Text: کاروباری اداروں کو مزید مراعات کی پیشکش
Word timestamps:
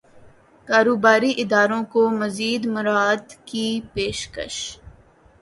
کاروباری 0.67 1.31
اداروں 1.43 1.83
کو 1.93 2.01
مزید 2.19 2.61
مراعات 2.73 3.27
کی 3.45 3.67
پیشکش 3.93 4.55